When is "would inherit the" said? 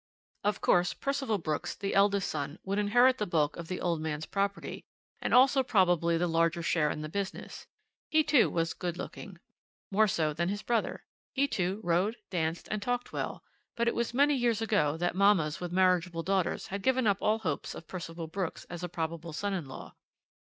2.63-3.27